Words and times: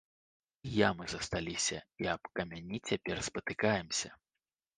І 0.69 0.71
ямы 0.87 1.05
засталіся, 1.13 1.79
і 2.05 2.09
аб 2.15 2.21
камяні 2.41 2.79
цяпер 2.91 3.23
спатыкаемся. 3.29 4.09